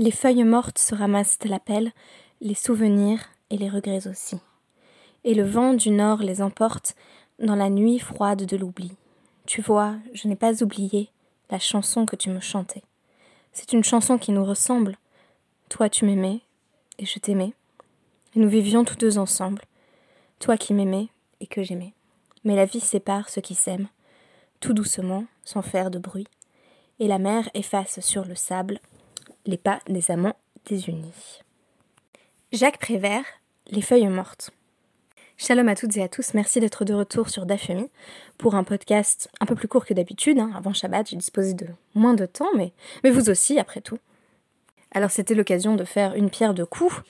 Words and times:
Les 0.00 0.12
feuilles 0.12 0.44
mortes 0.44 0.78
se 0.78 0.94
ramassent 0.94 1.40
la 1.44 1.58
pelle, 1.58 1.90
les 2.40 2.54
souvenirs 2.54 3.18
et 3.50 3.58
les 3.58 3.68
regrets 3.68 4.06
aussi. 4.06 4.38
Et 5.24 5.34
le 5.34 5.42
vent 5.42 5.74
du 5.74 5.90
nord 5.90 6.18
les 6.18 6.40
emporte 6.40 6.94
dans 7.40 7.56
la 7.56 7.68
nuit 7.68 7.98
froide 7.98 8.46
de 8.46 8.56
l'oubli. 8.56 8.92
Tu 9.44 9.60
vois, 9.60 9.96
je 10.14 10.28
n'ai 10.28 10.36
pas 10.36 10.62
oublié 10.62 11.10
la 11.50 11.58
chanson 11.58 12.06
que 12.06 12.14
tu 12.14 12.30
me 12.30 12.38
chantais. 12.38 12.84
C'est 13.52 13.72
une 13.72 13.82
chanson 13.82 14.18
qui 14.18 14.30
nous 14.30 14.44
ressemble. 14.44 14.96
Toi 15.68 15.88
tu 15.88 16.04
m'aimais, 16.04 16.42
et 17.00 17.04
je 17.04 17.18
t'aimais. 17.18 17.52
Et 18.36 18.38
nous 18.38 18.48
vivions 18.48 18.84
tous 18.84 18.96
deux 18.98 19.18
ensemble. 19.18 19.62
Toi 20.38 20.56
qui 20.56 20.74
m'aimais, 20.74 21.08
et 21.40 21.48
que 21.48 21.64
j'aimais. 21.64 21.92
Mais 22.44 22.54
la 22.54 22.66
vie 22.66 22.78
sépare 22.78 23.28
ceux 23.28 23.40
qui 23.40 23.56
s'aiment, 23.56 23.88
tout 24.60 24.74
doucement, 24.74 25.24
sans 25.44 25.62
faire 25.62 25.90
de 25.90 25.98
bruit. 25.98 26.28
Et 27.00 27.08
la 27.08 27.18
mer 27.18 27.50
efface 27.54 27.98
sur 27.98 28.24
le 28.26 28.36
sable 28.36 28.78
les 29.48 29.56
pas 29.56 29.80
des 29.88 30.10
amants 30.10 30.36
désunis. 30.66 31.40
Jacques 32.52 32.78
Prévert, 32.78 33.24
Les 33.70 33.80
feuilles 33.80 34.06
mortes. 34.08 34.50
Shalom 35.38 35.68
à 35.68 35.74
toutes 35.74 35.96
et 35.96 36.02
à 36.02 36.08
tous, 36.08 36.34
merci 36.34 36.60
d'être 36.60 36.84
de 36.84 36.92
retour 36.92 37.30
sur 37.30 37.46
Dafemi 37.46 37.88
pour 38.36 38.56
un 38.56 38.64
podcast 38.64 39.30
un 39.40 39.46
peu 39.46 39.54
plus 39.54 39.68
court 39.68 39.86
que 39.86 39.94
d'habitude. 39.94 40.38
Hein. 40.38 40.50
Avant 40.54 40.74
Shabbat, 40.74 41.08
j'ai 41.08 41.16
disposé 41.16 41.54
de 41.54 41.66
moins 41.94 42.12
de 42.12 42.26
temps, 42.26 42.50
mais, 42.56 42.72
vous 43.10 43.30
aussi, 43.30 43.58
après 43.58 43.80
tout. 43.80 43.98
Alors 44.92 45.10
c'était 45.10 45.34
l'occasion 45.34 45.76
de 45.76 45.84
faire 45.84 46.14
une 46.14 46.28
pierre 46.28 46.54
de 46.54 46.64
coups. 46.64 47.02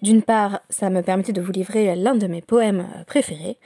D'une 0.00 0.22
part, 0.22 0.60
ça 0.70 0.88
me 0.88 1.02
permettait 1.02 1.32
de 1.32 1.42
vous 1.42 1.52
livrer 1.52 1.94
l'un 1.96 2.14
de 2.14 2.26
mes 2.26 2.40
poèmes 2.40 2.88
préférés, 3.06 3.58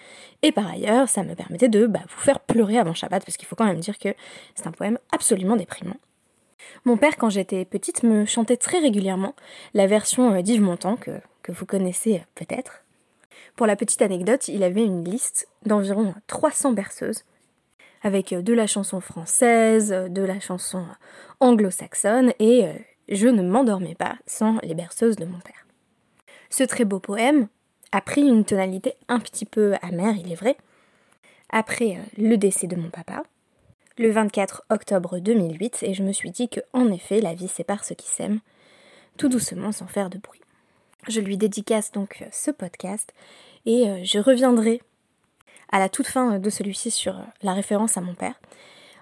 et 0.42 0.50
par 0.50 0.66
ailleurs, 0.66 1.08
ça 1.08 1.22
me 1.22 1.34
permettait 1.34 1.68
de 1.68 1.86
bah, 1.86 2.00
vous 2.08 2.20
faire 2.20 2.40
pleurer 2.40 2.78
avant 2.78 2.94
Shabbat, 2.94 3.24
parce 3.24 3.36
qu'il 3.36 3.46
faut 3.46 3.56
quand 3.56 3.66
même 3.66 3.80
dire 3.80 3.98
que 3.98 4.14
c'est 4.56 4.66
un 4.66 4.72
poème 4.72 4.98
absolument 5.12 5.56
déprimant. 5.56 5.96
Mon 6.84 6.96
père, 6.96 7.16
quand 7.16 7.30
j'étais 7.30 7.64
petite, 7.64 8.02
me 8.02 8.24
chantait 8.24 8.56
très 8.56 8.78
régulièrement 8.78 9.34
la 9.74 9.86
version 9.86 10.32
euh, 10.32 10.42
d'Yves 10.42 10.62
Montand, 10.62 10.96
que, 10.96 11.20
que 11.42 11.52
vous 11.52 11.66
connaissez 11.66 12.16
euh, 12.16 12.24
peut-être. 12.34 12.84
Pour 13.56 13.66
la 13.66 13.76
petite 13.76 14.02
anecdote, 14.02 14.48
il 14.48 14.62
avait 14.62 14.84
une 14.84 15.04
liste 15.04 15.48
d'environ 15.66 16.14
300 16.26 16.72
berceuses, 16.72 17.24
avec 18.02 18.32
euh, 18.32 18.42
de 18.42 18.52
la 18.52 18.66
chanson 18.66 19.00
française, 19.00 19.90
de 19.90 20.22
la 20.22 20.40
chanson 20.40 20.84
anglo-saxonne, 21.40 22.32
et 22.38 22.66
je 23.08 23.28
ne 23.28 23.42
m'endormais 23.42 23.94
pas 23.94 24.16
sans 24.26 24.58
les 24.62 24.74
berceuses 24.74 25.16
de 25.16 25.24
mon 25.24 25.38
père. 25.38 25.66
Ce 26.50 26.64
très 26.64 26.84
beau 26.84 26.98
poème 26.98 27.48
a 27.92 28.00
pris 28.00 28.22
une 28.22 28.44
tonalité 28.44 28.94
un 29.08 29.18
petit 29.18 29.44
peu 29.44 29.74
amère, 29.82 30.14
il 30.16 30.30
est 30.30 30.36
vrai, 30.36 30.56
après 31.50 31.98
le 32.18 32.36
décès 32.36 32.66
de 32.66 32.76
mon 32.76 32.90
papa, 32.90 33.22
le 33.98 34.10
24 34.10 34.64
octobre 34.70 35.18
2008 35.18 35.82
et 35.82 35.94
je 35.94 36.02
me 36.02 36.12
suis 36.12 36.30
dit 36.30 36.48
que 36.48 36.60
en 36.72 36.90
effet 36.90 37.20
la 37.20 37.34
vie 37.34 37.48
sépare 37.48 37.84
ceux 37.84 37.94
qui 37.94 38.08
s'aiment, 38.08 38.40
tout 39.16 39.28
doucement 39.28 39.72
sans 39.72 39.86
faire 39.86 40.08
de 40.08 40.18
bruit. 40.18 40.40
Je 41.08 41.20
lui 41.20 41.36
dédicace 41.36 41.90
donc 41.90 42.24
ce 42.30 42.50
podcast 42.50 43.12
et 43.66 43.88
euh, 43.88 44.00
je 44.04 44.18
reviendrai 44.18 44.80
à 45.70 45.78
la 45.78 45.88
toute 45.88 46.06
fin 46.06 46.38
de 46.38 46.50
celui-ci 46.50 46.90
sur 46.90 47.16
euh, 47.18 47.22
la 47.42 47.52
référence 47.52 47.96
à 47.96 48.00
mon 48.00 48.14
père. 48.14 48.40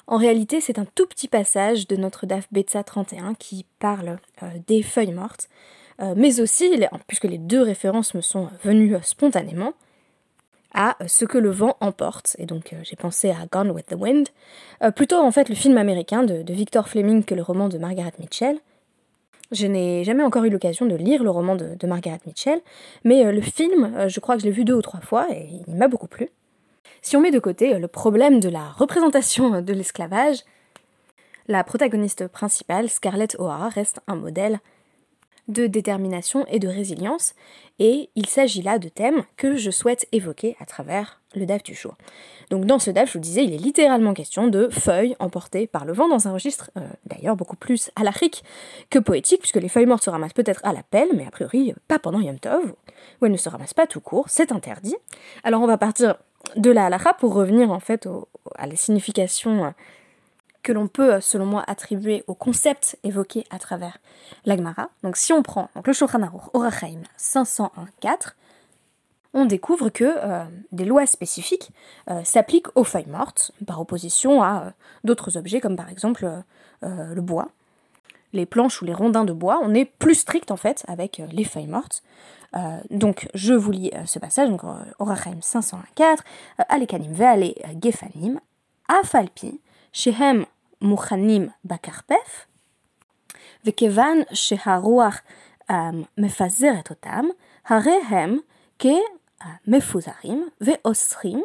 En 0.06 0.16
réalité, 0.16 0.61
c'est 0.61 0.78
un 0.78 0.86
tout 0.86 1.06
petit 1.06 1.28
passage 1.28 1.88
de 1.88 1.97
notre 1.97 2.27
DAF 2.27 2.47
Betsa 2.53 2.84
31 2.84 3.34
qui 3.34 3.66
parle 3.78 4.19
euh, 4.42 4.47
des 4.66 4.83
feuilles 4.83 5.12
mortes, 5.12 5.48
mais 6.14 6.41
aussi, 6.41 6.78
puisque 7.06 7.25
les 7.25 7.38
deux 7.38 7.62
références 7.62 8.12
me 8.12 8.20
sont 8.20 8.50
venues 8.62 8.97
spontanément, 9.03 9.72
à 10.77 10.96
ce 11.08 11.24
que 11.24 11.38
le 11.38 11.50
vent 11.50 11.77
emporte. 11.80 12.36
Et 12.38 12.46
donc 12.46 12.72
euh, 12.72 12.77
j'ai 12.84 12.94
pensé 12.94 13.30
à 13.30 13.46
Gone 13.50 13.72
with 13.72 13.86
the 13.86 13.96
Wind, 13.98 14.28
euh, 14.84 14.92
plutôt 14.92 15.16
en 15.16 15.32
fait 15.32 15.48
le 15.48 15.56
film 15.56 15.77
américain 15.78 16.22
de, 16.22 16.44
Victor 16.52 16.88
Fleming 16.88 17.24
que 17.24 17.34
le 17.34 17.42
roman 17.42 17.69
de 17.69 17.78
Margaret 17.78 18.12
Mitchell. 18.20 18.58
Je 19.52 19.66
n'ai 19.66 20.04
jamais 20.04 20.22
encore 20.22 20.44
eu 20.44 20.50
l'occasion 20.50 20.86
de 20.86 20.97
lire 20.97 21.22
le 21.22 21.30
roman 21.30 21.56
de, 21.56 21.86
Margaret 21.86 22.20
Mitchell, 22.27 22.60
mais 23.04 23.24
euh, 23.24 23.32
le 23.32 23.41
film, 23.41 24.08
je 24.08 24.20
crois 24.20 24.36
que 24.36 24.42
je 24.42 24.47
l'ai 24.47 24.52
vu 24.52 24.64
deux 24.64 24.74
ou 24.74 24.82
trois 24.82 25.00
fois 25.00 25.27
et 25.32 25.48
il 25.66 25.74
m'a 25.74 25.88
beaucoup 25.88 26.08
plu. 26.08 26.28
Si 27.00 27.16
on 27.16 27.20
met 27.20 27.31
de 27.31 27.38
côté 27.38 27.78
le 27.78 27.88
problème 27.88 28.41
de 28.41 28.48
la 28.48 28.69
représentation 28.70 29.62
de 29.62 29.72
l'esclavage, 29.72 30.38
la 31.48 31.62
protagoniste 31.62 32.26
principale, 32.26 32.88
Scarlett 32.88 33.37
O'Hara, 33.38 33.69
reste 33.69 34.00
un 34.08 34.16
modèle 34.16 34.58
de 35.48 35.66
détermination 35.66 36.44
et 36.48 36.58
de 36.58 36.68
résilience, 36.68 37.34
et 37.78 38.10
il 38.16 38.26
s'agit 38.26 38.62
là 38.62 38.78
de 38.78 38.88
thèmes 38.88 39.22
que 39.36 39.56
je 39.56 39.70
souhaite 39.70 40.06
évoquer 40.12 40.56
à 40.60 40.64
travers 40.64 41.20
le 41.34 41.46
DAF 41.46 41.62
du 41.62 41.74
jour. 41.74 41.94
Donc 42.50 42.64
dans 42.64 42.78
ce 42.78 42.90
DAF, 42.90 43.08
je 43.08 43.14
vous 43.14 43.22
disais, 43.22 43.44
il 43.44 43.52
est 43.52 43.58
littéralement 43.58 44.14
question 44.14 44.48
de 44.48 44.68
feuilles 44.68 45.14
emportées 45.18 45.66
par 45.66 45.84
le 45.84 45.92
vent 45.92 46.08
dans 46.08 46.26
un 46.26 46.32
registre 46.32 46.70
euh, 46.76 46.80
d'ailleurs 47.04 47.36
beaucoup 47.36 47.56
plus 47.56 47.90
alarique 47.96 48.42
que 48.90 48.98
poétique, 48.98 49.40
puisque 49.40 49.56
les 49.56 49.68
feuilles 49.68 49.86
mortes 49.86 50.04
se 50.04 50.10
ramassent 50.10 50.32
peut-être 50.32 50.64
à 50.64 50.72
la 50.72 50.82
pelle, 50.82 51.10
mais 51.14 51.26
a 51.26 51.30
priori 51.30 51.74
pas 51.86 51.98
pendant 51.98 52.20
Yom 52.20 52.38
Tov, 52.38 52.74
où 53.20 53.26
elles 53.26 53.32
ne 53.32 53.36
se 53.36 53.48
ramassent 53.48 53.74
pas 53.74 53.86
tout 53.86 54.00
court, 54.00 54.26
c'est 54.28 54.52
interdit. 54.52 54.96
Alors 55.44 55.62
on 55.62 55.66
va 55.66 55.78
partir 55.78 56.16
de 56.56 56.70
la 56.70 56.86
halakha 56.86 57.14
pour 57.14 57.34
revenir 57.34 57.70
en 57.70 57.80
fait 57.80 58.08
à 58.56 58.66
la 58.66 58.76
signification 58.76 59.74
que 60.66 60.72
l'on 60.72 60.88
peut, 60.88 61.21
selon 61.21 61.47
moi, 61.47 61.62
attribuer 61.69 62.25
au 62.27 62.34
concept 62.34 62.99
évoqué 63.04 63.47
à 63.50 63.60
travers 63.60 63.99
l'Agmara. 64.44 64.91
Donc 65.04 65.16
si 65.16 65.32
on 65.32 65.44
prend 65.44 65.71
le 65.84 65.93
Shulchan 65.93 66.22
Aruch 66.22 66.53
Orachaim 66.54 67.03
501.4, 67.16 68.32
on 69.32 69.44
découvre 69.44 69.91
que 69.91 70.03
euh, 70.05 70.44
des 70.72 70.84
lois 70.84 71.06
spécifiques 71.06 71.71
euh, 72.10 72.21
s'appliquent 72.25 72.76
aux 72.76 72.82
feuilles 72.82 73.06
mortes, 73.06 73.53
par 73.65 73.81
opposition 73.81 74.43
à 74.43 74.65
euh, 74.66 74.71
d'autres 75.05 75.37
objets 75.37 75.60
comme 75.60 75.76
par 75.76 75.88
exemple 75.88 76.28
le 76.82 77.21
bois. 77.21 77.49
Les 78.32 78.44
planches 78.44 78.82
ou 78.82 78.84
les 78.84 78.93
rondins 78.93 79.25
de 79.25 79.32
bois, 79.32 79.60
on 79.62 79.72
est 79.72 79.84
plus 79.84 80.16
strict 80.16 80.50
en 80.50 80.56
fait 80.56 80.84
avec 80.88 81.22
les 81.31 81.44
feuilles 81.44 81.69
mortes. 81.69 82.03
donc 82.91 83.28
je 83.34 83.55
vous 83.55 83.71
lis 83.71 83.91
ce 84.05 84.19
passage, 84.19 84.50
donc 84.50 84.62
Orachaim 84.99 85.38
501.4, 85.41 86.19
Alekanim 86.69 87.12
ve'ale 87.12 87.55
gefanim, 87.81 88.41
afalpi, 88.88 89.60
shehem 89.93 90.44
מוכנים 90.81 91.47
בכרפף, 91.66 92.45
וכיוון 93.66 94.22
שהרוח 94.34 95.22
מפזרת 96.17 96.89
אותם, 96.89 97.25
הרי 97.67 98.00
הם 98.07 98.38
כמפוזרים 98.79 100.50
ואוסרים, 100.62 101.44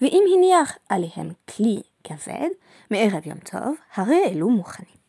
ואם 0.00 0.24
הניח 0.36 0.78
עליהם 0.88 1.30
כלי 1.56 1.82
כבד 2.04 2.48
מערב 2.90 3.26
יום 3.26 3.38
טוב, 3.38 3.74
הרי 3.94 4.24
אלו 4.26 4.50
מוכנים. 4.50 5.04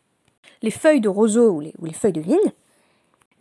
Les 0.64 0.72
feuilles 0.72 1.02
de 1.02 1.10
roseau 1.10 1.52
ou 1.52 1.60
les, 1.60 1.74
ou 1.80 1.86
les 1.86 1.94
feuilles 1.94 2.14
de 2.14 2.22
vigne, 2.22 2.52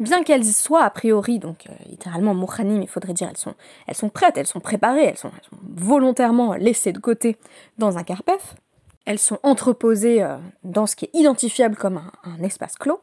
bien 0.01 0.23
qu'elles 0.25 0.45
soient 0.45 0.85
a 0.85 0.91
priori, 0.91 1.39
donc 1.39 1.67
euh, 1.67 1.73
littéralement 1.87 2.35
mochanim, 2.35 2.83
il 2.83 2.89
faudrait 2.89 3.15
dire, 3.15 3.29
elles 3.31 3.37
sont, 3.37 3.55
elles 3.87 3.95
sont 3.95 4.09
prêtes, 4.09 4.37
elles 4.37 4.47
sont 4.47 4.61
préparées, 4.61 5.05
elles 5.05 5.17
sont, 5.17 5.31
elles 5.37 5.49
sont 5.49 5.57
volontairement 5.63 6.55
laissées 6.55 6.93
de 6.93 6.99
côté 6.99 7.37
dans 7.79 7.97
un 7.97 8.03
carpef, 8.03 8.57
elles 9.06 9.20
sont 9.20 9.40
entreposées 9.44 10.24
euh, 10.24 10.38
dans 10.64 10.86
ce 10.86 10.96
qui 10.96 11.06
est 11.06 11.12
identifiable 11.14 11.76
comme 11.76 12.02
un, 12.24 12.44
espace 12.44 12.76
clos, 12.76 13.02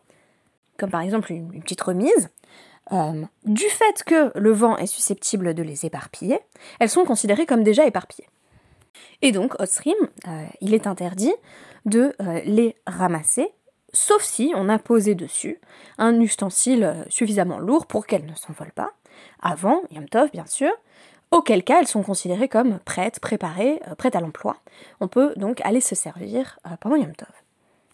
comme 0.79 0.91
par 0.91 1.01
exemple 1.01 1.33
une, 1.33 1.63
petite 1.63 1.81
remise. 1.81 2.31
Euh, 2.93 3.25
du 3.45 3.65
fait 3.65 4.05
que 4.05 4.37
le 4.39 4.53
vent 4.53 4.77
est 4.77 4.87
susceptible 4.87 5.55
de 5.55 5.63
les 5.63 5.87
éparpiller, 5.87 6.39
elles 6.79 6.91
sont 6.91 7.05
considérées 7.05 7.47
comme 7.47 7.65
déjà 7.65 7.85
éparpillées. 7.85 8.29
Et 9.23 9.33
donc, 9.33 9.59
Osrim, 9.61 9.97
euh, 10.29 10.45
il 10.61 10.75
est 10.75 10.87
interdit 10.87 11.35
de 11.85 12.15
les 12.45 12.77
ramasser, 12.87 13.49
sauf 13.93 14.23
si 14.23 14.53
on 14.57 14.69
a 14.69 14.79
posé 14.79 15.15
dessus 15.15 15.61
un 15.99 16.21
ustensile 16.21 17.05
suffisamment 17.09 17.59
lourd 17.61 17.87
pour 17.87 18.07
qu'elles 18.07 18.27
ne 18.27 18.35
s'envolent 18.35 18.73
pas, 18.73 18.93
avant 19.41 19.83
Yom 19.93 20.09
Tov 20.09 20.31
bien 20.33 20.47
sûr, 20.47 20.71
auquel 21.37 21.63
cas 21.63 21.81
elles 21.81 21.87
sont 21.87 22.03
considérées 22.03 22.49
comme 22.49 22.79
prêtes, 22.81 23.21
préparées, 23.21 23.81
euh, 23.89 23.95
prêtes 23.95 24.17
à 24.17 24.21
l'emploi. 24.21 24.57
On 25.01 25.09
peut 25.09 25.35
donc 25.37 25.61
aller 25.65 25.81
se 25.81 25.95
servir 25.95 26.59
euh, 26.67 26.71
pendant 26.81 26.97
Yom 26.97 27.15
Tov. 27.15 27.29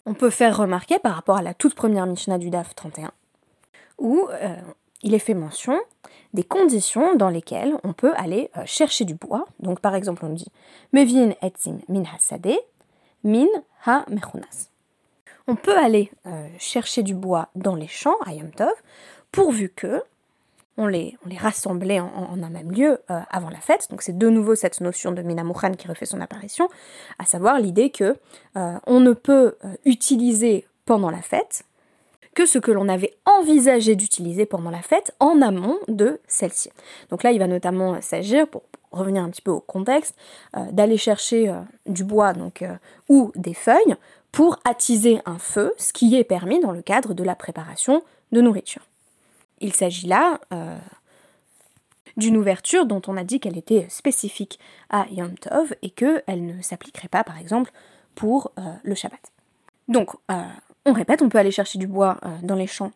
On 0.05 0.13
peut 0.13 0.29
faire 0.29 0.57
remarquer 0.57 0.97
par 0.99 1.13
rapport 1.15 1.37
à 1.37 1.41
la 1.41 1.53
toute 1.53 1.75
première 1.75 2.05
Mishnah 2.05 2.37
du 2.37 2.49
DAF 2.49 2.73
31, 2.75 3.11
où 3.97 4.27
euh, 4.31 4.55
il 5.01 5.13
est 5.13 5.19
fait 5.19 5.33
mention 5.33 5.79
des 6.33 6.43
conditions 6.43 7.15
dans 7.15 7.29
lesquelles 7.29 7.75
on 7.83 7.93
peut 7.93 8.13
aller 8.15 8.49
chercher 8.65 9.05
du 9.05 9.13
bois. 9.13 9.45
Donc 9.59 9.81
par 9.81 9.93
exemple 9.95 10.25
on 10.25 10.29
dit 10.29 10.47
Mevin 10.91 11.33
etzim 11.41 11.77
min 11.89 12.03
hasade, 12.03 12.57
min 13.23 13.47
ha 13.85 14.05
mechunas. 14.09 14.69
On 15.47 15.55
peut 15.55 15.77
aller 15.77 16.09
chercher 16.57 17.03
du 17.03 17.13
bois 17.13 17.49
dans 17.55 17.75
les 17.75 17.87
champs 17.87 18.17
à 18.25 18.33
Yom 18.33 18.51
Tov, 18.51 18.73
pourvu 19.31 19.69
que 19.69 20.01
on 20.77 20.87
les, 20.87 21.17
rassemblait 21.37 21.99
en, 21.99 22.41
un 22.41 22.49
même 22.49 22.71
lieu 22.71 22.99
euh, 23.09 23.19
avant 23.29 23.49
la 23.49 23.59
fête. 23.59 23.87
Donc 23.89 24.01
c'est 24.01 24.17
de 24.17 24.29
nouveau 24.29 24.55
cette 24.55 24.81
notion 24.81 25.11
de 25.11 25.21
Minamukhan 25.21 25.73
qui 25.73 25.87
refait 25.87 26.05
son 26.05 26.21
apparition, 26.21 26.67
à 27.19 27.25
savoir 27.25 27.59
l'idée 27.59 27.89
que 27.89 28.15
euh, 28.57 28.77
on 28.87 28.99
ne 28.99 29.13
peut 29.13 29.55
euh, 29.63 29.75
utiliser 29.85 30.65
pendant 30.85 31.09
la 31.09 31.21
fête 31.21 31.63
que 32.33 32.47
ce 32.47 32.57
que 32.57 32.71
l'on 32.71 32.89
avait 32.89 33.13
envisagé 33.25 33.95
d'utiliser 33.95 34.47
pendant 34.47 34.71
la 34.71 34.81
fête 34.81 35.13
en 35.19 35.41
amont 35.41 35.77
de 35.87 36.19
celle-ci. 36.27 36.71
Donc 37.11 37.21
là, 37.21 37.31
il 37.31 37.37
va 37.37 37.45
notamment 37.45 38.01
s'agir, 38.01 38.47
pour 38.47 38.63
revenir 38.91 39.23
un 39.23 39.29
petit 39.29 39.43
peu 39.43 39.51
au 39.51 39.59
contexte, 39.59 40.15
d'aller 40.71 40.97
chercher 40.97 41.53
du 41.85 42.03
bois 42.03 42.33
ou 43.07 43.31
des 43.35 43.53
feuilles 43.53 43.95
pour 44.31 44.57
attiser 44.65 45.21
un 45.27 45.37
feu, 45.37 45.75
ce 45.77 45.93
qui 45.93 46.15
est 46.15 46.23
permis 46.23 46.59
dans 46.59 46.71
le 46.71 46.81
cadre 46.81 47.13
de 47.13 47.23
la 47.23 47.35
préparation 47.35 48.01
de 48.31 48.41
nourriture. 48.41 48.81
Il 49.63 49.73
s'agit 49.73 50.07
là 50.07 50.41
euh, 50.53 50.77
d'une 52.17 52.35
ouverture 52.35 52.85
dont 52.85 53.01
on 53.07 53.15
a 53.15 53.23
dit 53.23 53.39
qu'elle 53.39 53.57
était 53.57 53.87
spécifique 53.89 54.59
à 54.89 55.05
Yom 55.09 55.35
Tov 55.35 55.73
et 55.81 55.89
qu'elle 55.89 56.45
ne 56.45 56.61
s'appliquerait 56.61 57.07
pas, 57.07 57.23
par 57.23 57.37
exemple, 57.39 57.71
pour 58.13 58.51
euh, 58.59 58.61
le 58.83 58.93
Shabbat. 58.93 59.31
Donc, 59.87 60.09
euh, 60.29 60.43
on 60.85 60.91
répète, 60.91 61.21
on 61.21 61.29
peut 61.29 61.37
aller 61.37 61.51
chercher 61.51 61.79
du 61.79 61.87
bois 61.87 62.19
dans 62.41 62.55
les 62.55 62.67
champs 62.67 62.91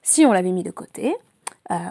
si 0.00 0.24
on 0.24 0.32
l'avait 0.32 0.50
mis 0.50 0.62
de 0.64 0.70
côté, 0.70 1.14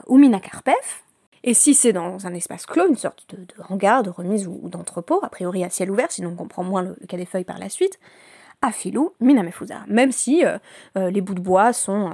ou 0.07 0.17
mina 0.17 0.39
karpef, 0.39 1.03
et 1.43 1.53
si 1.53 1.75
c'est 1.75 1.93
dans 1.93 2.25
un 2.25 2.33
espace 2.33 2.65
clos, 2.65 2.87
une 2.87 2.95
sorte 2.95 3.33
de, 3.33 3.45
hangar, 3.69 4.03
de 4.03 4.09
remise 4.09 4.47
ou, 4.47 4.67
d'entrepôt, 4.67 5.19
a 5.21 5.29
priori 5.29 5.63
à 5.63 5.69
ciel 5.69 5.91
ouvert, 5.91 6.11
sinon 6.11 6.31
on 6.31 6.35
comprend 6.35 6.63
moins 6.63 6.81
le, 6.81 6.97
cas 7.07 7.17
des 7.17 7.25
feuilles 7.25 7.45
par 7.45 7.59
la 7.59 7.69
suite, 7.69 7.99
afilou 8.63 9.13
minamefusa, 9.21 9.83
même 9.87 10.11
si 10.11 10.43
les 10.95 11.21
bouts 11.21 11.35
de 11.35 11.39
bois 11.39 11.71
sont 11.71 12.11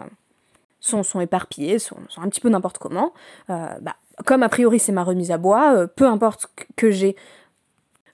sont, 0.79 1.19
éparpillés, 1.19 1.79
sont, 1.79 1.97
un 2.17 2.29
petit 2.29 2.41
peu 2.41 2.49
n'importe 2.49 2.77
comment. 2.77 3.13
Euh, 3.49 3.67
bah, 3.81 3.95
comme 4.25 4.43
a 4.43 4.49
priori 4.49 4.79
c'est 4.79 4.91
ma 4.91 5.03
remise 5.03 5.31
à 5.31 5.37
bois, 5.37 5.75
euh, 5.75 5.87
peu 5.87 6.05
importe 6.05 6.49
que 6.75 6.91
j'ai 6.91 7.15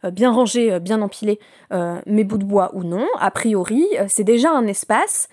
euh, 0.03 0.11
bien 0.11 0.31
rangé, 0.31 0.79
bien 0.79 1.01
empilé 1.01 1.39
mes 2.05 2.23
bouts 2.23 2.37
de 2.37 2.43
bois 2.43 2.71
ou 2.75 2.83
non, 2.83 3.07
a 3.19 3.31
priori 3.31 3.83
c'est 4.07 4.23
déjà 4.23 4.51
un 4.51 4.67
espace 4.67 5.27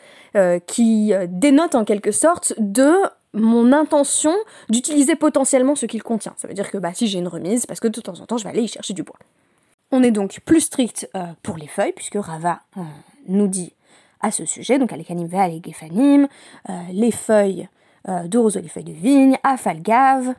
qui 0.67 1.13
dénote 1.29 1.75
en 1.75 1.85
quelque 1.85 2.13
sorte 2.13 2.55
de 2.57 2.95
mon 3.35 3.73
intention 3.73 4.35
d'utiliser 4.71 5.17
potentiellement 5.17 5.75
ce 5.75 5.85
qu'il 5.87 6.03
contient. 6.03 6.33
Ça 6.39 6.49
veut 6.49 6.55
dire 6.55 6.71
que 6.71 6.79
bah, 6.79 6.95
si 6.95 7.09
j'ai 7.09 7.19
une 7.19 7.29
remise, 7.29 7.67
parce 7.67 7.79
que 7.79 7.89
de 7.89 8.01
temps 8.01 8.19
en 8.21 8.27
temps 8.27 8.39
je 8.39 8.45
vais 8.45 8.51
aller 8.51 8.63
y 8.63 8.69
chercher 8.69 8.95
du 8.95 9.03
bois. 9.03 9.19
On 9.91 10.03
est 10.03 10.13
donc 10.13 10.41
plus 10.47 10.61
strict 10.61 11.11
pour 11.43 11.59
les 11.59 11.67
feuilles, 11.67 11.93
puisque 11.93 12.17
Rava 12.17 12.61
nous 13.29 13.49
dit 13.49 13.75
à 14.21 14.31
ce 14.31 14.45
sujet, 14.45 14.79
donc 14.79 14.93
euh, 14.93 14.97
les 16.93 17.11
feuilles 17.11 17.69
euh, 18.09 18.29
de 18.29 18.39
roseau, 18.39 18.61
les 18.61 18.69
feuilles 18.69 18.85
de 18.85 18.93
vigne, 18.93 19.39
Afalgav, 19.43 20.35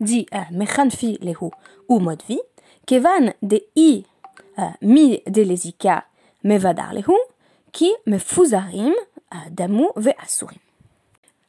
dit 0.00 0.26
euh, 0.34 0.38
Mechanfi 0.52 1.18
lehu 1.22 1.50
ou 1.88 1.98
modvi, 1.98 2.40
Kevan 2.86 3.32
de 3.42 3.62
i 3.76 4.04
mi 4.82 5.22
de 5.26 5.42
lezika 5.42 6.04
mevadar 6.44 6.92
lehu, 6.92 7.16
qui 7.72 7.92
mefuzarim 8.06 8.94
damu 9.50 9.86
ve 9.96 10.12
asurim. 10.22 10.58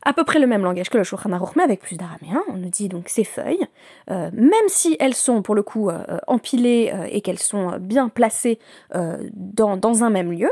À 0.03 0.13
peu 0.13 0.23
près 0.23 0.39
le 0.39 0.47
même 0.47 0.63
langage 0.63 0.89
que 0.89 0.97
le 0.97 1.03
Shulchan 1.03 1.31
Aruch, 1.31 1.55
mais 1.55 1.63
avec 1.63 1.79
plus 1.79 1.95
d'araméen. 1.95 2.41
On 2.47 2.57
nous 2.57 2.69
dit 2.69 2.89
donc 2.89 3.07
ces 3.07 3.23
feuilles, 3.23 3.65
même 4.07 4.67
si 4.67 4.97
elles 4.99 5.13
sont 5.13 5.43
pour 5.43 5.53
le 5.53 5.61
coup 5.61 5.91
empilées 6.27 6.91
et 7.11 7.21
qu'elles 7.21 7.39
sont 7.39 7.77
bien 7.79 8.09
placées 8.09 8.57
dans, 8.93 10.03
un 10.03 10.09
même 10.09 10.31
lieu, 10.31 10.49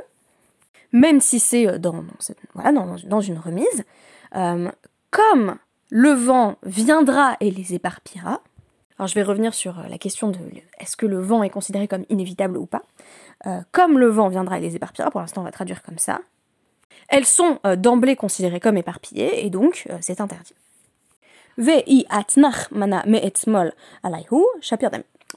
même 0.92 1.22
si 1.22 1.40
c'est 1.40 1.68
euh, 1.68 1.78
dans, 1.78 2.04
dans, 3.06 3.22
une 3.22 3.38
remise, 3.38 3.84
euh, 4.36 4.70
comme 5.12 5.58
le 5.90 6.12
vent 6.12 6.56
viendra 6.64 7.36
et 7.40 7.52
les 7.52 7.74
éparpillera, 7.74 8.42
alors 8.98 9.08
je 9.08 9.16
vais 9.16 9.24
revenir 9.24 9.54
sur 9.54 9.80
euh, 9.80 9.84
la 9.90 9.98
question 9.98 10.30
de 10.30 10.40
est-ce 10.80 10.98
que 10.98 11.06
le 11.06 11.20
vent 11.20 11.44
est 11.44 11.50
considéré 11.50 11.88
comme 11.88 12.06
inévitable 12.10 12.58
ou 12.58 12.66
pas, 12.66 12.84
comme 13.72 13.98
le 13.98 14.10
vent 14.10 14.28
viendra 14.28 14.58
et 14.58 14.62
les 14.62 14.76
éparpillera, 14.76 15.12
pour 15.12 15.22
l'instant 15.22 15.42
on 15.42 15.46
va 15.46 15.52
traduire 15.52 15.82
comme 15.82 15.98
ça, 15.98 16.20
elles 17.08 17.26
sont 17.26 17.60
d'emblée 17.78 18.18
considérées 18.18 18.60
comme 18.60 18.76
éparpillées 18.76 19.46
et 19.46 19.50
donc 19.50 19.88
c'est 20.02 20.20
interdit. 20.20 20.54
mana 22.72 23.06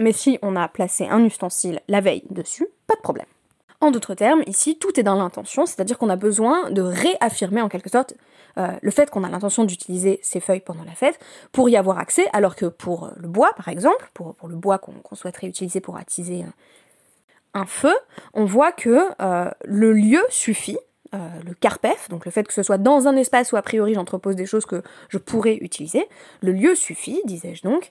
Mais 0.01 0.13
si 0.13 0.39
on 0.43 0.57
a 0.57 0.67
placé 0.67 1.07
un 1.07 1.23
ustensile 1.25 1.81
la 1.87 2.01
veille 2.01 2.25
dessus, 2.31 2.67
pas 2.89 2.97
de 2.97 3.03
problème. 3.03 3.27
En 3.83 3.91
d'autres 3.91 4.15
termes, 4.15 4.45
ici, 4.47 4.79
tout 4.79 4.99
est 5.01 5.03
dans 5.03 5.17
l'intention, 5.17 5.67
c'est-à-dire 5.67 5.99
qu'on 5.99 6.09
a 6.09 6.15
besoin 6.15 6.71
de 6.71 6.83
réaffirmer 6.83 7.61
en 7.61 7.69
quelque 7.69 7.91
sorte 7.91 8.15
euh, 8.57 8.69
le 8.81 8.91
fait 8.93 9.11
qu'on 9.11 9.25
a 9.25 9.29
l'intention 9.29 9.65
d'utiliser 9.65 10.21
ces 10.23 10.39
feuilles 10.39 10.61
pendant 10.61 10.85
la 10.85 10.93
fête 10.93 11.19
pour 11.51 11.69
y 11.69 11.77
avoir 11.77 11.99
accès, 11.99 12.29
alors 12.33 12.55
que 12.55 12.67
pour 12.67 13.07
euh, 13.07 13.11
le 13.17 13.27
bois, 13.27 13.51
par 13.57 13.67
exemple, 13.67 14.09
pour, 14.15 14.37
le 14.47 14.55
bois 14.55 14.79
qu'on 14.79 15.17
souhaiterait 15.17 15.49
utiliser 15.49 15.81
pour 15.81 15.97
attiser 15.97 16.45
un, 17.55 17.67
feu, 17.67 17.93
on 18.35 18.45
voit 18.45 18.71
que 18.71 19.09
euh, 19.21 19.51
le 19.65 19.93
lieu 19.93 20.23
suffit, 20.31 20.79
le 21.13 21.53
carpef, 21.53 22.09
donc 22.09 22.25
le 22.25 22.31
fait 22.31 22.45
que 22.45 22.55
ce 22.55 22.63
soit 22.63 22.79
dans 22.79 23.07
un 23.07 23.17
espace 23.17 23.53
où 23.53 23.57
a 23.57 23.63
priori 23.63 23.93
j'entrepose 23.93 24.35
des 24.35 24.47
choses 24.47 24.65
que 24.65 24.83
je 25.11 25.19
pourrais 25.19 25.57
utiliser, 25.57 26.09
le 26.41 26.53
lieu 26.53 26.75
suffit, 26.75 27.21
disais-je 27.27 27.63
donc, 27.63 27.91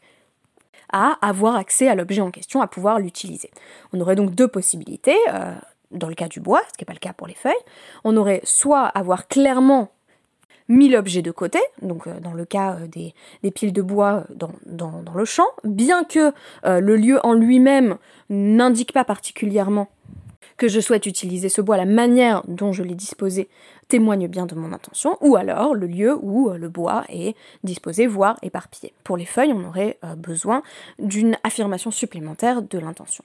à 0.91 1.17
avoir 1.21 1.55
accès 1.55 1.87
à 1.87 1.93
l'objet 1.93 2.21
en 2.21 2.31
question, 2.31 2.61
à 2.61 2.67
pouvoir 2.67 2.97
l'utiliser. 2.97 3.51
On 3.93 4.01
aurait 4.01 4.15
donc 4.15 4.33
deux 4.33 4.47
possibilités 4.47 5.17
dans 5.91 6.07
le 6.07 6.15
cas 6.15 6.27
du 6.27 6.39
bois, 6.39 6.61
ce 6.67 6.77
qui 6.77 6.83
n'est 6.83 6.85
pas 6.85 6.93
le 6.93 6.99
cas 6.99 7.13
pour 7.13 7.27
les 7.27 7.33
feuilles, 7.33 7.53
on 8.03 8.17
aurait 8.17 8.41
soit 8.43 8.85
avoir 8.85 9.27
clairement 9.27 9.89
mis 10.71 10.89
l'objet 10.89 11.21
de 11.21 11.31
côté, 11.31 11.59
donc 11.81 12.07
euh, 12.07 12.19
dans 12.19 12.33
le 12.33 12.45
cas 12.45 12.77
euh, 12.79 12.87
des, 12.87 13.51
piles 13.51 13.73
de 13.73 13.81
bois 13.81 14.25
euh, 14.41 14.47
dans, 14.65 15.03
le 15.13 15.25
champ, 15.25 15.47
bien 15.63 16.03
que 16.03 16.31
le 16.63 16.95
lieu 16.95 17.19
en 17.23 17.33
lui-même 17.33 17.97
n'indique 18.29 18.93
pas 18.93 19.03
particulièrement 19.03 19.89
que 20.57 20.67
je 20.67 20.79
souhaite 20.79 21.05
utiliser 21.05 21.49
ce 21.49 21.59
bois, 21.59 21.75
la 21.75 21.85
manière 21.85 22.43
dont 22.47 22.71
je 22.71 22.83
l'ai 22.83 22.95
disposé 22.95 23.49
témoigne 23.87 24.27
bien 24.27 24.45
de 24.45 24.55
mon 24.55 24.71
intention, 24.71 25.17
ou 25.19 25.35
alors 25.35 25.73
le 25.73 25.87
lieu 25.87 26.15
où 26.21 26.49
le 26.49 26.69
bois 26.69 27.03
est 27.09 27.35
disposé, 27.63 28.07
voire 28.07 28.37
éparpillé. 28.41 28.93
Pour 29.03 29.17
les 29.17 29.25
feuilles, 29.25 29.53
on 29.53 29.67
aurait 29.67 29.97
besoin 30.17 30.61
d'une 30.99 31.37
affirmation 31.43 31.89
supplémentaire 31.91 32.61
de 32.61 32.77
l'intention. 32.77 33.23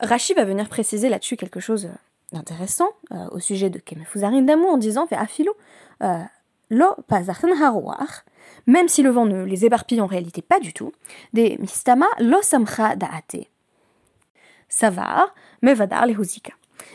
Rachi 0.00 0.34
va 0.34 0.44
venir 0.44 0.68
préciser 0.68 1.08
là-dessus 1.08 1.36
quelque 1.36 1.60
chose 1.60 1.86
euh, 1.86 1.96
d'intéressant 2.32 2.88
euh, 3.12 3.28
au 3.32 3.40
sujet 3.40 3.70
de 3.70 3.78
Kemefuzarin 3.78 4.42
d'amour 4.42 4.70
en 4.70 4.76
disant 4.78 5.06
Afilo, 5.10 5.56
euh, 6.02 6.18
lo 6.70 6.94
même 8.66 8.88
si 8.88 9.02
le 9.02 9.10
vent 9.10 9.26
ne 9.26 9.42
les 9.44 9.64
éparpille 9.64 10.00
en 10.00 10.06
réalité 10.06 10.42
pas 10.42 10.60
du 10.60 10.72
tout, 10.72 10.92
des 11.32 11.56
mistama 11.58 12.06
lo 12.20 12.42
samcha 12.42 12.94
daate. 12.94 13.48
Savar, 14.68 15.34
mevadar 15.62 16.04
les 16.04 16.14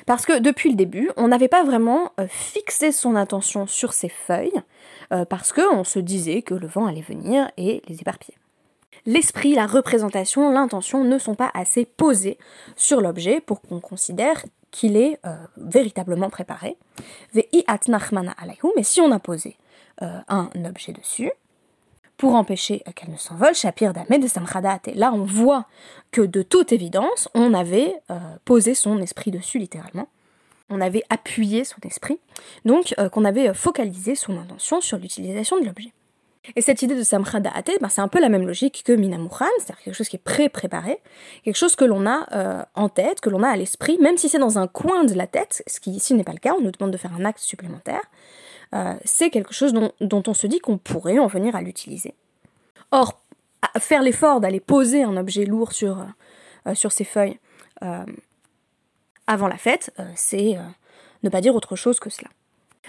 Parce 0.05 0.27
que 0.27 0.37
depuis 0.37 0.69
le 0.69 0.75
début, 0.75 1.09
on 1.17 1.27
n'avait 1.27 1.47
pas 1.47 1.63
vraiment 1.63 2.11
fixé 2.27 2.91
son 2.91 3.15
attention 3.15 3.65
sur 3.65 3.93
ces 3.93 4.09
feuilles, 4.09 4.61
parce 5.09 5.51
qu'on 5.51 5.83
se 5.83 5.97
disait 5.97 6.43
que 6.43 6.53
le 6.53 6.67
vent 6.67 6.85
allait 6.85 7.01
venir 7.01 7.49
et 7.57 7.81
les 7.87 8.01
éparpiller 8.01 8.37
l'esprit, 9.05 9.53
la 9.55 9.67
représentation, 9.67 10.51
l'intention 10.51 11.03
ne 11.03 11.17
sont 11.17 11.35
pas 11.35 11.51
assez 11.53 11.85
posés 11.85 12.37
sur 12.75 13.01
l'objet 13.01 13.41
pour 13.41 13.61
qu'on 13.61 13.79
considère 13.79 14.43
qu'il 14.71 14.97
est 14.97 15.19
euh, 15.25 15.35
véritablement 15.57 16.29
préparé. 16.29 16.77
Mais 17.33 17.47
si 18.83 19.01
on 19.01 19.11
a 19.11 19.19
posé 19.19 19.57
euh, 20.01 20.19
un 20.27 20.49
objet 20.65 20.91
dessus, 20.91 21.31
pour 22.17 22.35
empêcher 22.35 22.83
qu'elle 22.95 23.11
ne 23.11 23.17
s'envole, 23.17 23.53
Shapir 23.53 23.93
Damé 23.93 24.17
de 24.17 24.27
Et 24.89 24.93
là, 24.93 25.11
on 25.13 25.23
voit 25.23 25.65
que 26.11 26.21
de 26.21 26.41
toute 26.41 26.71
évidence, 26.71 27.27
on 27.33 27.53
avait 27.53 27.93
euh, 28.11 28.17
posé 28.45 28.75
son 28.75 29.01
esprit 29.01 29.31
dessus, 29.31 29.59
littéralement. 29.59 30.07
On 30.69 30.79
avait 30.79 31.03
appuyé 31.09 31.65
son 31.65 31.81
esprit, 31.83 32.19
donc 32.65 32.95
qu'on 33.11 33.25
avait 33.25 33.53
focalisé 33.53 34.15
son 34.15 34.39
intention 34.39 34.79
sur 34.79 34.97
l'utilisation 34.97 35.59
de 35.59 35.65
l'objet. 35.65 35.93
Et 36.55 36.61
cette 36.61 36.81
idée 36.81 36.95
de 36.95 37.03
Samra 37.03 37.39
Da'ate, 37.39 37.71
ben 37.79 37.89
c'est 37.89 38.01
un 38.01 38.07
peu 38.07 38.19
la 38.19 38.27
même 38.27 38.45
logique 38.45 38.83
que 38.85 38.91
Minamukhan, 38.91 39.45
c'est-à-dire 39.57 39.81
quelque 39.83 39.95
chose 39.95 40.09
qui 40.09 40.17
est 40.17 40.23
pré-préparé, 40.23 40.99
quelque 41.43 41.55
chose 41.55 41.75
que 41.75 41.85
l'on 41.85 42.05
a 42.05 42.27
euh, 42.33 42.63
en 42.75 42.89
tête, 42.89 43.21
que 43.21 43.29
l'on 43.29 43.43
a 43.43 43.49
à 43.49 43.55
l'esprit, 43.55 43.97
même 43.99 44.17
si 44.17 44.27
c'est 44.27 44.39
dans 44.39 44.59
un 44.59 44.67
coin 44.67 45.05
de 45.05 45.13
la 45.13 45.25
tête, 45.25 45.63
ce 45.67 45.79
qui 45.79 45.91
ici 45.91 46.13
n'est 46.13 46.23
pas 46.23 46.33
le 46.33 46.39
cas, 46.39 46.53
on 46.57 46.61
nous 46.61 46.71
demande 46.71 46.91
de 46.91 46.97
faire 46.97 47.13
un 47.13 47.23
acte 47.23 47.39
supplémentaire, 47.39 48.01
euh, 48.73 48.93
c'est 49.05 49.29
quelque 49.29 49.53
chose 49.53 49.73
dont, 49.73 50.23
on 50.27 50.33
se 50.33 50.47
dit 50.47 50.59
qu'on 50.59 50.77
pourrait 50.77 51.19
en 51.19 51.27
venir 51.27 51.55
à 51.55 51.61
l'utiliser. 51.61 52.13
Or, 52.91 53.21
faire 53.79 54.01
l'effort 54.01 54.41
d'aller 54.41 54.59
poser 54.59 55.03
un 55.03 55.15
objet 55.15 55.45
lourd 55.45 55.71
sur, 55.71 56.05
euh, 56.67 56.75
sur 56.75 56.91
ces 56.91 57.05
feuilles 57.05 57.39
avant 59.27 59.47
la 59.47 59.57
fête, 59.57 59.91
c'est 60.15 60.57
ne 61.21 61.29
pas 61.29 61.41
dire 61.41 61.53
autre 61.53 61.75
chose 61.75 61.99
que 61.99 62.09
cela. 62.09 62.29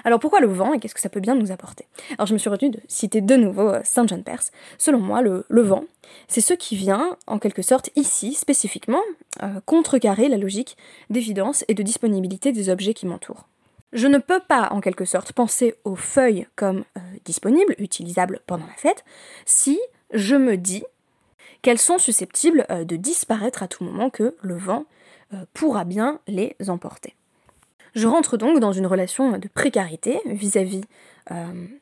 Alors 0.03 0.19
pourquoi 0.19 0.41
le 0.41 0.49
vent 0.49 0.73
et 0.73 0.81
qu'est-ce 0.81 0.95
que 0.95 1.01
ça 1.01 1.09
peut 1.09 1.21
bien 1.21 1.37
nous 1.37 1.53
apporter? 1.53 1.87
Alors 2.19 2.27
je 2.27 2.33
me 2.33 2.39
suis 2.39 2.51
retenue 2.51 2.71
de 2.71 2.81
citer 2.89 3.21
de 3.21 3.37
nouveau 3.37 3.69
euh, 3.69 3.81
Saint 3.85 4.07
John 4.07 4.25
Perse. 4.25 4.51
Selon 4.77 4.99
moi, 4.99 5.23
le, 5.23 5.45
vent, 5.49 5.85
c'est 6.27 6.41
ce 6.41 6.55
qui 6.55 6.75
vient, 6.75 7.17
en 7.27 7.39
quelque 7.39 7.63
sorte, 7.63 7.91
ici, 7.95 8.35
spécifiquement, 8.35 9.03
euh, 9.43 9.61
contrecarrer 9.67 10.29
la 10.29 10.37
logique 10.37 10.77
d'évidence 11.11 11.65
et 11.69 11.75
de 11.75 11.83
disponibilité 11.83 12.53
des 12.53 12.71
objets 12.71 12.95
qui 12.95 13.07
m'entourent. 13.07 13.47
Je 13.93 14.09
ne 14.09 14.19
peux 14.19 14.41
pas, 14.41 14.69
en 14.73 14.81
quelque 14.81 15.05
sorte, 15.05 15.33
penser 15.33 15.77
aux 15.85 15.95
feuilles 15.95 16.49
comme 16.57 16.85
euh, 16.97 17.01
disponibles, 17.25 17.77
utilisables 17.79 18.41
pendant 18.47 18.67
la 18.67 18.75
fête, 18.75 19.05
si 19.47 19.79
je 20.13 20.35
me 20.35 20.57
dis 20.57 20.85
qu'elles 21.63 21.79
sont 21.79 21.99
susceptibles 21.99 22.67
de 22.69 22.97
disparaître 22.97 23.63
à 23.63 23.69
tout 23.69 23.85
moment 23.85 24.11
que 24.11 24.37
le 24.43 24.57
vent 24.57 24.85
pourra 25.55 25.85
bien 25.85 26.21
les 26.27 26.55
emporter. 26.69 27.15
Je 27.95 28.07
rentre 28.07 28.37
donc 28.37 28.61
dans 28.61 28.73
une 28.73 28.87
relation 28.87 29.39
de 29.39 29.49
précarité 29.49 30.21
vis-à-vis 30.27 30.83
euh, 31.31 31.35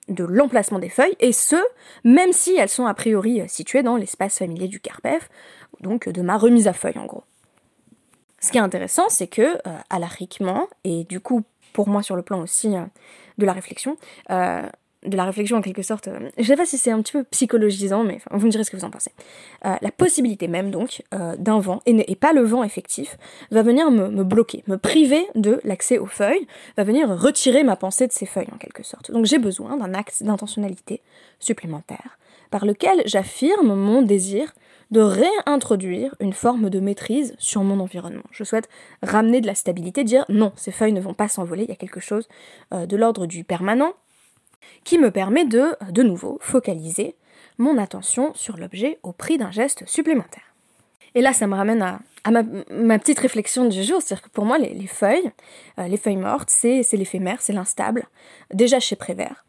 de 0.08 0.24
l'emplacement 0.24 0.78
des 0.78 0.88
feuilles, 0.88 1.16
et 1.20 1.32
ce, 1.32 1.56
même 2.04 2.32
si 2.32 2.54
elles 2.56 2.68
sont 2.68 2.86
a 2.86 2.94
priori 2.94 3.42
situées 3.48 3.82
dans 3.82 3.96
l'espace 3.96 4.38
familier 4.38 4.68
du 4.68 4.80
carpef, 4.80 5.28
donc 5.80 6.08
de 6.08 6.22
ma 6.22 6.36
remise 6.36 6.68
à 6.68 6.72
feuilles 6.72 6.98
en 6.98 7.06
gros. 7.06 7.24
Ce 8.40 8.50
qui 8.50 8.58
est 8.58 8.62
intéressant, 8.62 9.04
c'est 9.08 9.28
que, 9.28 9.58
euh, 9.66 10.66
et 10.84 11.04
du 11.04 11.20
coup 11.20 11.44
pour 11.72 11.88
moi 11.88 12.02
sur 12.02 12.16
le 12.16 12.22
plan 12.22 12.40
aussi 12.40 12.76
euh, 12.76 12.84
de 13.38 13.46
la 13.46 13.52
réflexion, 13.52 13.96
euh, 14.30 14.62
de 15.04 15.16
la 15.16 15.24
réflexion 15.24 15.56
en 15.56 15.62
quelque 15.62 15.82
sorte, 15.82 16.08
euh, 16.08 16.30
je 16.38 16.44
sais 16.44 16.56
pas 16.56 16.66
si 16.66 16.78
c'est 16.78 16.90
un 16.90 17.00
petit 17.02 17.12
peu 17.12 17.24
psychologisant, 17.24 18.04
mais 18.04 18.18
vous 18.30 18.46
me 18.46 18.50
direz 18.50 18.64
ce 18.64 18.70
que 18.70 18.76
vous 18.76 18.84
en 18.84 18.90
pensez. 18.90 19.10
la 19.62 19.90
possibilité 19.90 20.48
même 20.48 20.70
donc 20.70 21.02
d'un 21.38 21.58
vent, 21.58 21.80
et, 21.86 22.16
pas 22.16 22.32
le 22.32 22.42
vent 22.42 22.62
effectif, 22.62 23.16
va 23.50 23.62
venir 23.62 23.90
me, 23.90 24.24
bloquer, 24.24 24.62
me 24.66 24.76
priver 24.76 25.26
de 25.34 25.60
l'accès 25.64 25.98
aux 25.98 26.06
feuilles, 26.06 26.46
va 26.76 26.84
venir 26.84 27.08
retirer 27.08 27.64
ma 27.64 27.76
pensée 27.76 28.06
de 28.06 28.12
ces 28.12 28.26
feuilles 28.26 28.48
en 28.52 28.58
quelque 28.58 28.82
sorte. 28.82 29.10
Donc 29.10 29.26
j'ai 29.26 29.38
besoin 29.38 29.76
d'un 29.76 29.94
axe 29.94 30.22
d'intentionnalité 30.22 31.02
supplémentaire 31.38 32.18
par 32.52 32.66
lequel 32.66 33.02
j'affirme 33.06 33.74
mon 33.74 34.02
désir 34.02 34.52
de 34.92 35.00
réintroduire 35.00 36.14
une 36.20 36.34
forme 36.34 36.68
de 36.68 36.78
maîtrise 36.78 37.34
sur 37.38 37.64
mon 37.64 37.80
environnement. 37.80 38.22
Je 38.30 38.44
souhaite 38.44 38.68
ramener 39.02 39.40
de 39.40 39.46
la 39.46 39.54
stabilité, 39.54 40.04
dire 40.04 40.26
non, 40.28 40.52
ces 40.54 40.70
feuilles 40.70 40.92
ne 40.92 41.00
vont 41.00 41.14
pas 41.14 41.28
s'envoler, 41.28 41.64
il 41.64 41.70
y 41.70 41.72
a 41.72 41.76
quelque 41.76 41.98
chose 41.98 42.28
euh, 42.74 42.84
de 42.84 42.96
l'ordre 42.96 43.26
du 43.26 43.42
permanent 43.42 43.94
qui 44.84 44.98
me 44.98 45.10
permet 45.10 45.44
de, 45.44 45.76
de 45.90 46.02
nouveau, 46.02 46.38
focaliser 46.40 47.14
mon 47.58 47.78
attention 47.78 48.32
sur 48.34 48.56
l'objet 48.56 48.98
au 49.02 49.12
prix 49.12 49.38
d'un 49.38 49.50
geste 49.50 49.86
supplémentaire. 49.86 50.54
Et 51.14 51.20
là, 51.20 51.32
ça 51.32 51.46
me 51.46 51.54
ramène 51.54 51.82
à, 51.82 52.00
ma, 52.30 52.98
petite 52.98 53.18
réflexion 53.18 53.66
du 53.66 53.82
jour, 53.82 54.00
c'est-à-dire 54.00 54.24
que 54.24 54.30
pour 54.30 54.46
moi, 54.46 54.58
les, 54.58 54.86
feuilles, 54.86 55.30
euh, 55.78 55.86
les 55.86 55.98
feuilles 55.98 56.16
mortes, 56.16 56.48
c'est 56.48 56.82
l'éphémère, 56.92 57.42
c'est 57.42 57.52
l'instable. 57.52 58.06
Déjà 58.52 58.80
chez 58.80 58.96
Prévert, 58.96 59.44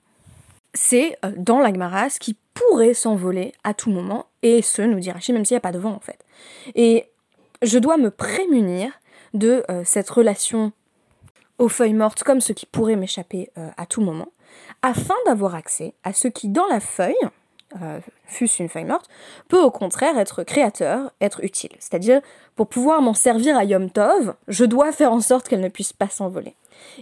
c'est 0.74 1.18
euh, 1.24 1.32
dans 1.38 1.60
l'agmaras 1.60 2.18
qui 2.20 2.36
pourrait 2.54 2.94
s'envoler 2.94 3.54
à 3.64 3.74
tout 3.74 3.90
moment, 3.90 4.28
et 4.42 4.62
ce, 4.62 4.82
nous 4.82 5.00
dit 5.00 5.12
Rachid, 5.12 5.34
même 5.34 5.46
s'il 5.46 5.56
n'y 5.56 5.60
a 5.60 5.62
pas 5.62 5.72
de 5.72 5.80
vent 5.80 5.94
en 5.94 6.00
fait. 6.00 6.20
Et 6.76 7.06
je 7.62 7.80
dois 7.80 7.98
me 7.98 8.12
prémunir 8.12 8.92
de 9.34 9.64
euh, 9.70 9.84
cette 9.86 10.10
relation 10.10 10.72
aux 11.58 11.70
feuilles 11.70 11.94
mortes 11.94 12.24
comme 12.24 12.42
ce 12.42 12.54
qui 12.54 12.66
pourrait 12.66 12.96
m'échapper 12.96 13.50
euh, 13.58 13.70
à 13.78 13.86
tout 13.86 14.02
moment, 14.02 14.30
afin 14.82 15.16
d'avoir 15.26 15.56
accès 15.56 15.94
à 16.04 16.14
ce 16.14 16.28
qui 16.28 16.50
dans 16.50 16.68
la 16.68 16.80
feuille, 16.80 17.16
fût-ce 18.26 18.62
une 18.62 18.70
feuille 18.70 18.86
morte, 18.86 19.10
peut 19.48 19.62
au 19.62 19.72
contraire 19.72 20.18
être 20.20 20.44
créateur, 20.44 21.12
être 21.22 21.44
utile. 21.44 21.72
C'est-à-dire, 21.80 22.22
pour 22.56 22.68
pouvoir 22.68 23.02
m'en 23.02 23.14
servir 23.14 23.58
à 23.58 23.64
Yom 23.64 23.90
Tov, 23.90 24.36
je 24.48 24.66
dois 24.66 24.92
faire 24.92 25.12
en 25.12 25.22
sorte 25.22 25.48
qu'elle 25.48 25.62
ne 25.62 25.70
puisse 25.70 25.94
pas 25.94 26.10
s'envoler. 26.10 26.56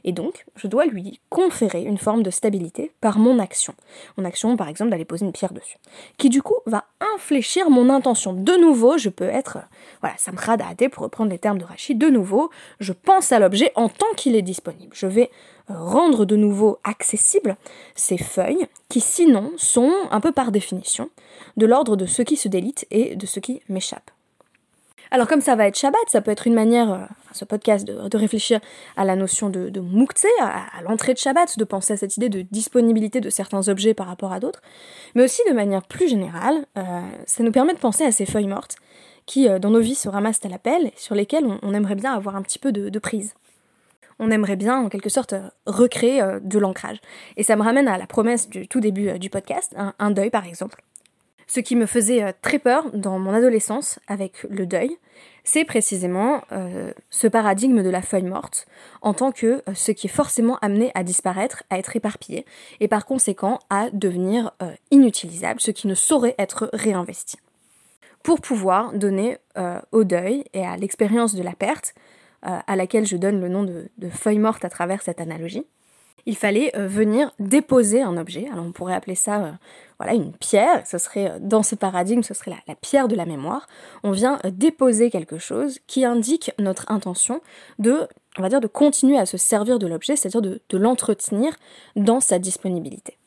Et 0.03 0.11
donc, 0.11 0.45
je 0.55 0.67
dois 0.67 0.85
lui 0.85 1.19
conférer 1.29 1.83
une 1.83 1.97
forme 1.97 2.23
de 2.23 2.29
stabilité 2.29 2.91
par 3.01 3.19
mon 3.19 3.39
action. 3.39 3.73
Mon 4.17 4.25
action, 4.25 4.55
par 4.57 4.67
exemple, 4.67 4.91
d'aller 4.91 5.05
poser 5.05 5.25
une 5.25 5.31
pierre 5.31 5.53
dessus. 5.53 5.77
Qui 6.17 6.29
du 6.29 6.41
coup 6.41 6.57
va 6.65 6.85
infléchir 7.15 7.69
mon 7.69 7.89
intention. 7.89 8.33
De 8.33 8.53
nouveau, 8.53 8.97
je 8.97 9.09
peux 9.09 9.29
être, 9.29 9.59
voilà, 10.01 10.15
ça 10.17 10.31
me 10.31 10.37
hâte 10.37 10.89
pour 10.89 11.03
reprendre 11.03 11.31
les 11.31 11.39
termes 11.39 11.57
de 11.57 11.65
Rachid. 11.65 11.97
De 11.97 12.09
nouveau, 12.09 12.49
je 12.79 12.93
pense 12.93 13.31
à 13.31 13.39
l'objet 13.39 13.71
en 13.75 13.89
tant 13.89 14.11
qu'il 14.15 14.35
est 14.35 14.41
disponible. 14.41 14.93
Je 14.93 15.07
vais 15.07 15.29
rendre 15.67 16.25
de 16.25 16.35
nouveau 16.35 16.79
accessibles 16.83 17.55
ces 17.95 18.17
feuilles 18.17 18.67
qui 18.89 19.01
sinon 19.01 19.51
sont, 19.57 19.93
un 20.11 20.19
peu 20.19 20.31
par 20.31 20.51
définition, 20.51 21.09
de 21.57 21.65
l'ordre 21.65 21.95
de 21.95 22.05
ce 22.05 22.21
qui 22.21 22.35
se 22.35 22.47
délite 22.47 22.85
et 22.91 23.15
de 23.15 23.25
ce 23.25 23.39
qui 23.39 23.61
m'échappe. 23.69 24.11
Alors 25.13 25.27
comme 25.27 25.41
ça 25.41 25.57
va 25.57 25.67
être 25.67 25.77
Shabbat, 25.77 25.99
ça 26.07 26.21
peut 26.21 26.31
être 26.31 26.47
une 26.47 26.53
manière, 26.53 26.93
euh, 26.93 26.99
ce 27.33 27.43
podcast, 27.43 27.85
de, 27.85 28.17
réfléchir 28.17 28.61
à 28.95 29.03
la 29.03 29.17
notion 29.17 29.49
de, 29.49 29.67
de 29.67 29.83
à, 30.39 30.81
l'entrée 30.83 31.13
de 31.13 31.17
Shabbat, 31.17 31.59
de 31.59 31.63
penser 31.65 31.91
à 31.91 31.97
cette 31.97 32.15
idée 32.15 32.29
de 32.29 32.43
disponibilité 32.43 33.19
de 33.19 33.29
certains 33.29 33.67
objets 33.67 33.93
par 33.93 34.07
rapport 34.07 34.31
à 34.31 34.39
d'autres, 34.39 34.61
mais 35.13 35.25
aussi 35.25 35.41
de 35.49 35.53
manière 35.53 35.83
plus 35.83 36.07
générale, 36.07 36.65
euh, 36.77 37.01
ça 37.25 37.43
nous 37.43 37.51
permet 37.51 37.73
de 37.73 37.79
penser 37.79 38.05
à 38.05 38.13
ces 38.13 38.25
feuilles 38.25 38.47
mortes 38.47 38.77
qui, 39.25 39.49
euh, 39.49 39.59
dans 39.59 39.69
nos 39.69 39.81
vies, 39.81 39.95
se 39.95 40.07
ramassent 40.07 40.45
à 40.45 40.49
la 40.49 40.59
pelle 40.59 40.87
et 40.87 40.93
sur 40.95 41.13
lesquelles 41.13 41.45
on, 41.61 41.73
aimerait 41.73 41.95
bien 41.95 42.13
avoir 42.13 42.37
un 42.37 42.41
petit 42.41 42.59
peu 42.59 42.71
de, 42.71 42.99
prise. 42.99 43.33
On 44.17 44.31
aimerait 44.31 44.55
bien, 44.55 44.77
en 44.77 44.87
quelque 44.87 45.09
sorte, 45.09 45.35
recréer 45.65 46.23
de 46.41 46.59
l'ancrage. 46.59 46.99
Et 47.35 47.43
ça 47.43 47.57
me 47.57 47.63
ramène 47.63 47.89
à 47.89 47.97
la 47.97 48.07
promesse 48.07 48.47
du 48.47 48.67
tout 48.67 48.79
début 48.79 49.19
du 49.19 49.29
podcast, 49.29 49.75
un 49.97 50.11
deuil 50.11 50.29
par 50.29 50.45
exemple. 50.45 50.81
Ce 51.53 51.59
qui 51.59 51.75
me 51.75 51.85
faisait 51.85 52.23
euh, 52.23 52.31
très 52.41 52.59
peur 52.59 52.89
dans 52.93 53.19
mon 53.19 53.33
adolescence 53.33 53.99
avec 54.07 54.43
le 54.49 54.65
deuil, 54.65 54.95
c'est 55.43 55.65
précisément 55.65 56.41
euh, 56.53 56.93
ce 57.09 57.27
paradigme 57.27 57.83
de 57.83 57.89
la 57.89 58.01
feuille 58.01 58.23
morte 58.23 58.65
en 59.01 59.13
tant 59.13 59.33
que 59.33 59.61
euh, 59.67 59.73
ce 59.73 59.91
qui 59.91 60.07
est 60.07 60.09
forcément 60.09 60.57
amené 60.61 60.91
à 60.95 61.03
disparaître, 61.03 61.63
à 61.69 61.77
être 61.77 61.93
éparpillé, 61.93 62.45
et 62.79 62.87
par 62.87 63.05
conséquent 63.05 63.59
à 63.69 63.89
devenir 63.91 64.51
inutilisable, 64.91 65.59
ce 65.59 65.71
qui 65.71 65.87
ne 65.87 65.93
saurait 65.93 66.35
être 66.39 66.69
réinvesti. 66.71 67.35
Pour 68.23 68.39
pouvoir 68.39 68.93
donner 68.93 69.37
au 69.91 70.05
deuil 70.05 70.45
et 70.53 70.65
à 70.65 70.77
l'expérience 70.77 71.35
de 71.35 71.43
la 71.43 71.53
perte, 71.53 71.95
à 72.43 72.75
laquelle 72.77 73.05
je 73.05 73.17
donne 73.17 73.41
le 73.41 73.49
nom 73.49 73.63
de, 73.63 73.89
de 73.97 74.09
feuille 74.09 74.39
morte 74.39 74.63
à 74.63 74.69
travers 74.69 75.01
cette 75.01 75.19
analogie, 75.19 75.65
il 76.25 76.35
fallait 76.35 76.75
euh, 76.75 76.87
venir 76.87 77.31
déposer 77.39 78.01
un 78.01 78.17
objet. 78.17 78.47
Alors 78.51 78.65
on 78.65 78.71
pourrait 78.71 78.93
appeler 78.93 79.15
ça 79.15 79.43
euh, 79.43 79.51
voilà 79.99 80.13
une 80.13 80.33
pierre. 80.33 80.85
Ce 80.85 80.97
serait 80.97 81.31
euh, 81.31 81.39
dans 81.39 81.63
ce 81.63 81.75
paradigme, 81.75 82.21
ce 82.21 82.33
serait 82.33 82.51
la, 82.67 82.75
pierre 82.75 83.07
de 83.07 83.15
la 83.15 83.25
mémoire. 83.25 83.67
On 84.03 84.11
vient 84.11 84.39
déposer 84.45 85.09
quelque 85.09 85.37
chose 85.37 85.79
qui 85.87 86.05
indique 86.05 86.51
notre 86.59 86.91
intention 86.91 87.41
de, 87.79 88.07
on 88.37 88.41
va 88.41 88.49
dire, 88.49 88.61
de 88.61 88.67
continuer 88.67 89.17
à 89.17 89.25
se 89.25 89.37
servir 89.37 89.79
de 89.79 89.87
l'objet, 89.87 90.15
c'est-à-dire 90.15 90.41
de, 90.41 90.77
l'entretenir 90.77 91.53
dans 91.95 92.19
sa 92.19 92.39
disponibilité. 92.39 93.17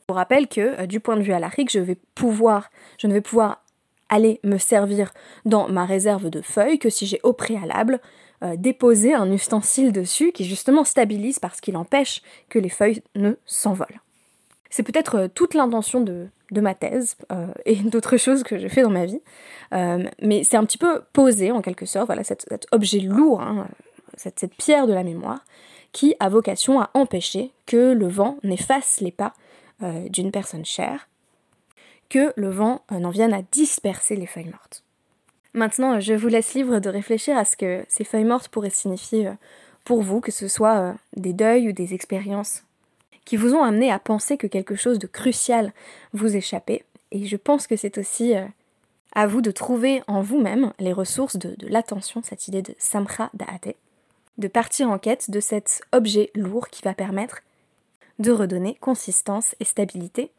Je 0.00 0.12
vous 0.12 0.14
rappelle 0.14 0.46
que 0.46 0.86
du 0.86 1.00
point 1.00 1.16
de 1.16 1.22
vue 1.22 1.32
alarique, 1.32 1.70
je 1.70 1.80
vais 1.80 1.98
je 2.18 3.06
ne 3.06 3.12
vais 3.12 3.20
pouvoir 3.20 3.62
aller 4.08 4.40
me 4.44 4.58
servir 4.58 5.12
dans 5.44 5.68
ma 5.68 5.84
réserve 5.84 6.30
de 6.30 6.40
feuilles 6.40 6.78
que 6.78 6.90
si 6.90 7.06
j'ai 7.06 7.20
au 7.22 7.32
préalable 7.32 8.00
euh, 8.42 8.54
déposer 8.56 9.14
un 9.14 9.32
ustensile 9.32 9.92
dessus 9.92 10.30
qui 10.30 10.44
justement 10.44 10.84
stabilise 10.84 11.38
parce 11.38 11.62
qu'il 11.62 11.76
empêche 11.76 12.20
que 12.50 12.58
les 12.58 12.68
feuilles 12.68 13.02
ne 13.14 13.32
s'envolent. 13.46 14.00
C'est 14.68 14.82
peut-être 14.82 15.14
euh, 15.14 15.28
toute 15.28 15.54
l'intention 15.54 16.00
de, 16.02 16.28
ma 16.52 16.74
thèse 16.74 17.16
euh, 17.32 17.46
et 17.64 17.76
d'autres 17.76 18.18
choses 18.18 18.42
que 18.42 18.58
je 18.58 18.68
fais 18.68 18.82
dans 18.82 18.90
ma 18.90 19.06
vie, 19.06 19.20
mais 20.22 20.44
c'est 20.44 20.56
un 20.56 20.64
petit 20.64 20.78
peu 20.78 21.02
posé 21.12 21.50
en 21.50 21.62
quelque 21.62 21.86
sorte, 21.86 22.06
voilà, 22.06 22.24
cet, 22.24 22.46
objet 22.72 23.00
lourd, 23.00 23.40
hein, 23.40 23.68
cette, 24.16 24.54
pierre 24.56 24.86
de 24.86 24.92
la 24.92 25.02
mémoire, 25.02 25.44
qui 25.92 26.14
a 26.20 26.28
vocation 26.28 26.80
à 26.80 26.90
empêcher 26.94 27.52
que 27.64 27.92
le 27.92 28.06
vent 28.06 28.38
n'efface 28.42 29.00
les 29.00 29.12
pas 29.12 29.32
d'une 29.80 30.30
personne 30.30 30.64
chère, 30.64 31.08
que 32.08 32.32
le 32.36 32.50
vent 32.50 32.82
n'en 32.90 33.10
vienne 33.10 33.34
à 33.34 33.42
disperser 33.42 34.14
les 34.14 34.26
feuilles 34.26 34.50
mortes. 34.50 34.85
Maintenant, 35.56 36.00
je 36.00 36.12
vous 36.12 36.28
laisse 36.28 36.52
libre 36.52 36.80
de 36.80 36.90
réfléchir 36.90 37.34
à 37.38 37.46
ce 37.46 37.56
que 37.56 37.82
ces 37.88 38.04
feuilles 38.04 38.24
mortes 38.24 38.48
pourraient 38.48 38.68
signifier 38.68 39.28
euh, 39.28 39.32
pour 39.86 40.02
vous, 40.02 40.20
que 40.20 40.30
ce 40.30 40.48
soit 40.48 40.76
euh, 40.76 40.92
des 41.16 41.32
deuils 41.32 41.70
ou 41.70 41.72
des 41.72 41.94
expériences 41.94 42.62
qui 43.24 43.38
vous 43.38 43.54
ont 43.54 43.64
amené 43.64 43.90
à 43.90 43.98
penser 43.98 44.36
que 44.36 44.46
quelque 44.46 44.74
chose 44.76 44.98
de 44.98 45.06
crucial 45.06 45.72
vous 46.12 46.36
échappait. 46.36 46.84
Et 47.10 47.24
je 47.24 47.36
pense 47.38 47.66
que 47.66 47.74
c'est 47.74 47.96
aussi 47.96 48.36
euh, 48.36 48.44
à 49.14 49.26
vous 49.26 49.40
de 49.40 49.50
trouver 49.50 50.02
en 50.08 50.20
vous-même 50.20 50.74
les 50.78 50.92
ressources 50.92 51.38
de, 51.38 51.56
l'attention, 51.62 52.22
cette 52.22 52.48
idée 52.48 52.60
de 52.60 52.74
samra 52.78 53.30
da'ate, 53.32 53.76
de 54.36 54.48
partir 54.48 54.90
en 54.90 54.98
quête 54.98 55.30
de 55.30 55.40
cet 55.40 55.80
objet 55.90 56.30
lourd 56.34 56.68
qui 56.68 56.82
va 56.82 56.92
permettre 56.92 57.40
de 58.18 58.30
redonner 58.30 58.76
consistance 58.82 59.54
et 59.58 59.64
stabilité 59.64 60.30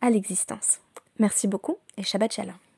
à 0.00 0.10
l'existence. 0.10 0.78
Merci 1.18 1.48
beaucoup 1.48 1.76
et 1.98 2.04
Shabbat 2.04 2.32
Shalom. 2.32 2.69